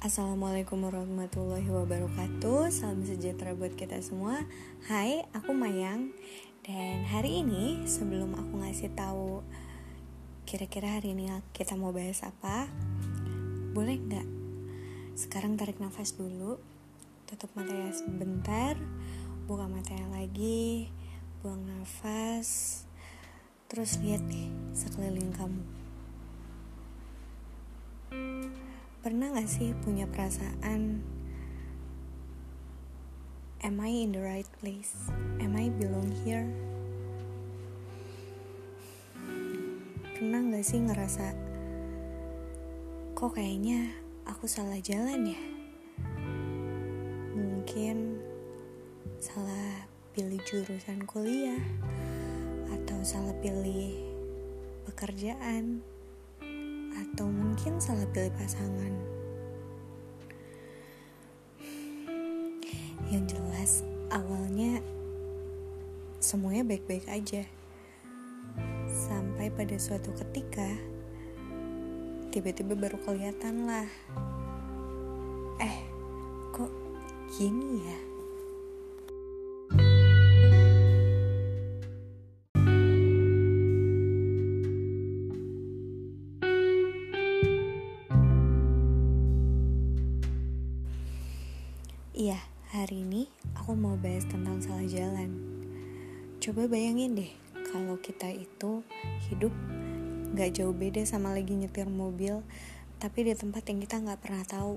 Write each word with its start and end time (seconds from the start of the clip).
Assalamualaikum 0.00 0.88
warahmatullahi 0.88 1.68
wabarakatuh. 1.68 2.72
Salam 2.72 3.04
sejahtera 3.04 3.52
buat 3.52 3.76
kita 3.76 4.00
semua. 4.00 4.48
Hai, 4.88 5.28
aku 5.36 5.52
Mayang. 5.52 6.16
Dan 6.64 7.04
hari 7.04 7.44
ini 7.44 7.84
sebelum 7.84 8.32
aku 8.32 8.64
ngasih 8.64 8.96
tahu 8.96 9.44
Kira-kira 10.48 10.96
hari 10.96 11.12
ini 11.12 11.28
kita 11.52 11.76
mau 11.76 11.92
bahas 11.92 12.24
apa 12.24 12.64
Boleh 13.76 14.00
nggak? 14.00 14.28
Sekarang 15.20 15.60
tarik 15.60 15.76
nafas 15.76 16.16
dulu 16.16 16.56
Tutup 17.28 17.52
matanya 17.52 17.92
sebentar 17.92 18.80
Buka 19.44 19.68
matanya 19.68 20.16
lagi 20.16 20.88
Buang 21.44 21.60
nafas 21.64 22.84
Terus 23.68 24.00
lihat 24.00 24.24
nih 24.24 24.48
sekeliling 24.72 25.32
kamu 25.36 25.64
Pernah 29.00 29.32
gak 29.32 29.48
sih 29.48 29.72
punya 29.80 30.04
perasaan 30.04 31.00
Am 33.64 33.76
I 33.80 34.04
in 34.04 34.12
the 34.12 34.20
right 34.20 34.44
place? 34.60 34.92
Am 35.40 35.56
I 35.56 35.72
belong 35.72 36.12
here? 36.20 36.44
Pernah 40.20 40.52
gak 40.52 40.68
sih 40.68 40.84
ngerasa 40.84 41.32
Kok 43.16 43.40
kayaknya 43.40 43.88
aku 44.28 44.44
salah 44.44 44.76
jalan 44.84 45.32
ya? 45.32 45.42
Mungkin 47.32 48.20
salah 49.16 49.88
pilih 50.12 50.44
jurusan 50.44 51.08
kuliah 51.08 51.64
Atau 52.68 53.00
salah 53.00 53.32
pilih 53.40 53.96
pekerjaan 54.84 55.80
atau 56.94 57.26
mungkin 57.30 57.78
salah 57.78 58.06
pilih 58.10 58.32
pasangan. 58.34 58.92
Yang 63.10 63.24
jelas, 63.34 63.72
awalnya 64.14 64.78
semuanya 66.22 66.62
baik-baik 66.62 67.06
aja. 67.10 67.42
Sampai 68.86 69.50
pada 69.50 69.74
suatu 69.78 70.14
ketika, 70.14 70.66
tiba-tiba 72.30 72.78
baru 72.78 72.98
kelihatan 73.02 73.66
lah. 73.66 73.88
Eh, 75.58 75.76
kok 76.54 76.70
gini 77.34 77.82
ya? 77.82 78.09
Iya, 92.20 92.36
hari 92.76 93.00
ini 93.00 93.32
aku 93.56 93.72
mau 93.72 93.96
bahas 93.96 94.28
tentang 94.28 94.60
salah 94.60 94.84
jalan. 94.84 95.40
Coba 96.36 96.68
bayangin 96.68 97.16
deh, 97.16 97.32
kalau 97.72 97.96
kita 97.96 98.28
itu 98.28 98.84
hidup 99.32 99.48
gak 100.36 100.52
jauh 100.52 100.76
beda 100.76 101.00
sama 101.08 101.32
lagi 101.32 101.56
nyetir 101.56 101.88
mobil, 101.88 102.44
tapi 103.00 103.24
di 103.24 103.32
tempat 103.32 103.64
yang 103.72 103.80
kita 103.80 104.04
gak 104.04 104.20
pernah 104.20 104.44
tahu, 104.44 104.76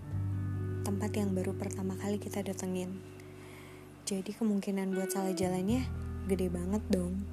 tempat 0.88 1.12
yang 1.20 1.36
baru 1.36 1.52
pertama 1.52 2.00
kali 2.00 2.16
kita 2.16 2.40
datengin. 2.48 3.04
Jadi 4.08 4.32
kemungkinan 4.32 4.96
buat 4.96 5.12
salah 5.12 5.36
jalannya 5.36 5.84
gede 6.32 6.48
banget 6.48 6.84
dong. 6.96 7.28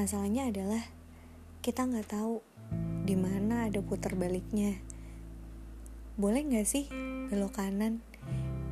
Masalahnya 0.00 0.48
adalah 0.48 0.80
kita 1.60 1.84
nggak 1.84 2.08
tahu 2.08 2.40
di 3.04 3.20
mana 3.20 3.68
ada 3.68 3.84
putar 3.84 4.16
baliknya. 4.16 4.80
Boleh 6.16 6.40
nggak 6.40 6.64
sih 6.64 6.88
belok 7.28 7.60
kanan? 7.60 8.07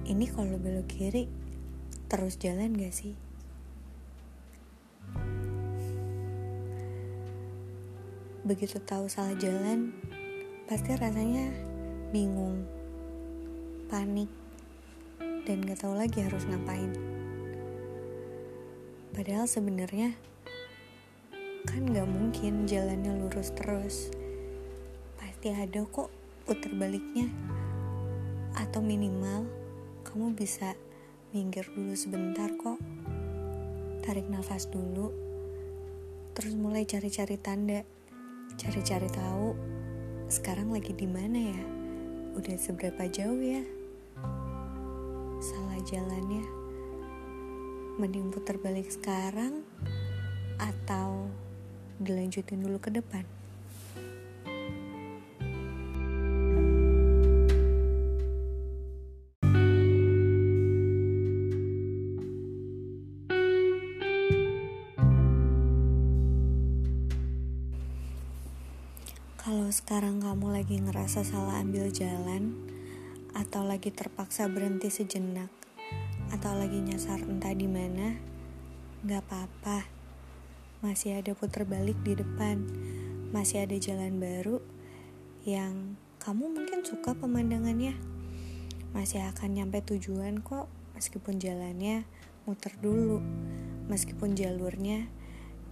Ini 0.07 0.31
kalau 0.31 0.55
belok 0.55 0.87
kiri 0.87 1.27
terus 2.07 2.39
jalan 2.39 2.79
gak 2.79 2.95
sih? 2.95 3.19
Begitu 8.47 8.79
tahu 8.87 9.11
salah 9.11 9.35
jalan, 9.35 9.91
pasti 10.71 10.95
rasanya 10.95 11.51
bingung, 12.15 12.63
panik, 13.91 14.31
dan 15.43 15.67
gak 15.67 15.83
tahu 15.83 15.99
lagi 15.99 16.23
harus 16.23 16.47
ngapain. 16.47 16.95
Padahal 19.11 19.51
sebenarnya 19.51 20.15
kan 21.67 21.83
gak 21.91 22.07
mungkin 22.07 22.71
jalannya 22.71 23.19
lurus 23.27 23.51
terus. 23.59 24.15
Pasti 25.19 25.51
ada 25.51 25.83
kok 25.83 26.15
putar 26.47 26.71
baliknya. 26.79 27.27
Atau 28.55 28.79
minimal 28.79 29.66
kamu 30.17 30.33
bisa 30.33 30.73
minggir 31.37 31.69
dulu 31.77 31.93
sebentar 31.93 32.49
kok. 32.57 32.81
Tarik 34.01 34.33
nafas 34.33 34.65
dulu. 34.65 35.13
Terus 36.33 36.57
mulai 36.57 36.89
cari-cari 36.89 37.37
tanda. 37.37 37.85
Cari-cari 38.57 39.13
tahu 39.13 39.53
sekarang 40.33 40.73
lagi 40.73 40.97
di 40.97 41.05
mana 41.05 41.37
ya? 41.37 41.61
Udah 42.33 42.57
seberapa 42.57 43.05
jauh 43.13 43.45
ya? 43.45 43.61
Salah 45.45 45.85
jalannya. 45.85 46.49
Mending 48.01 48.33
putar 48.33 48.57
balik 48.57 48.89
sekarang 48.89 49.69
atau 50.57 51.29
dilanjutin 52.01 52.65
dulu 52.65 52.81
ke 52.81 52.89
depan. 52.89 53.29
Kalau 69.57 69.73
sekarang 69.73 70.21
kamu 70.21 70.53
lagi 70.53 70.77
ngerasa 70.85 71.25
salah 71.25 71.65
ambil 71.65 71.89
jalan, 71.89 72.61
atau 73.33 73.65
lagi 73.65 73.89
terpaksa 73.89 74.53
berhenti 74.53 74.93
sejenak, 74.93 75.49
atau 76.29 76.53
lagi 76.61 76.77
nyasar 76.77 77.25
entah 77.25 77.57
di 77.57 77.65
mana, 77.65 78.21
gak 79.09 79.25
apa-apa. 79.25 79.89
Masih 80.85 81.17
ada 81.17 81.33
putar 81.33 81.65
balik 81.65 81.97
di 82.05 82.21
depan, 82.21 82.69
masih 83.33 83.65
ada 83.65 83.73
jalan 83.81 84.21
baru 84.21 84.61
yang 85.49 85.97
kamu 86.21 86.53
mungkin 86.53 86.85
suka 86.85 87.17
pemandangannya. 87.17 87.97
Masih 88.93 89.25
akan 89.25 89.57
nyampe 89.57 89.81
tujuan 89.89 90.45
kok, 90.45 90.69
meskipun 90.93 91.41
jalannya 91.41 92.05
muter 92.45 92.77
dulu, 92.77 93.25
meskipun 93.89 94.37
jalurnya 94.37 95.09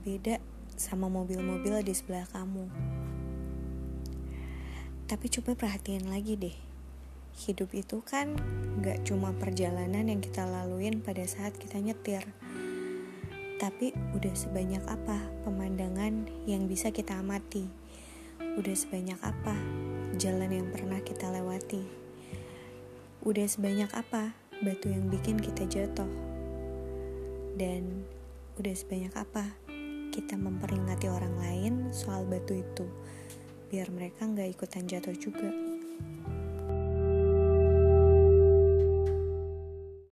beda 0.09 0.41
sama 0.73 1.13
mobil-mobil 1.13 1.85
di 1.85 1.93
sebelah 1.93 2.25
kamu. 2.33 3.04
Tapi 5.05 5.29
coba 5.29 5.53
perhatiin 5.53 6.09
lagi 6.09 6.33
deh. 6.41 6.57
Hidup 7.45 7.77
itu 7.77 8.01
kan 8.01 8.41
gak 8.81 9.05
cuma 9.05 9.37
perjalanan 9.37 10.09
yang 10.09 10.25
kita 10.25 10.49
laluin 10.49 11.05
pada 11.05 11.21
saat 11.29 11.53
kita 11.61 11.77
nyetir. 11.77 12.25
Tapi 13.61 13.93
udah 14.17 14.33
sebanyak 14.33 14.81
apa 14.89 15.21
pemandangan 15.45 16.25
yang 16.49 16.65
bisa 16.65 16.89
kita 16.89 17.21
amati. 17.21 17.69
Udah 18.57 18.73
sebanyak 18.73 19.21
apa 19.21 19.53
jalan 20.17 20.49
yang 20.49 20.69
pernah 20.73 21.05
kita 21.05 21.29
lewati. 21.29 21.85
Udah 23.29 23.45
sebanyak 23.45 23.93
apa 23.93 24.33
batu 24.65 24.89
yang 24.89 25.13
bikin 25.13 25.37
kita 25.37 25.69
jatuh. 25.69 26.09
Dan 27.61 28.09
udah 28.57 28.73
sebanyak 28.73 29.13
apa 29.21 29.53
kita 30.17 30.41
memperingati 30.41 31.13
orang 31.13 31.37
lain 31.37 31.73
soal 31.93 32.25
batu 32.25 32.57
itu 32.57 32.89
biar 33.75 33.91
mereka 33.91 34.23
nggak 34.23 34.55
ikutan 34.55 34.87
jatuh 34.87 35.19
juga. 35.19 35.64